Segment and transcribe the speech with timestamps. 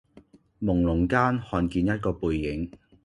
[0.59, 2.71] 濛朧間看見一個背影